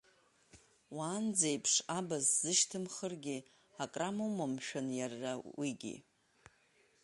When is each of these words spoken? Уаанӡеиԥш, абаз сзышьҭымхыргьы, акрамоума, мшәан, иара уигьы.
Уаанӡеиԥш, 0.95 1.73
абаз 1.97 2.25
сзышьҭымхыргьы, 2.31 3.37
акрамоума, 3.83 4.45
мшәан, 4.53 4.87
иара 5.01 5.31
уигьы. 5.59 5.95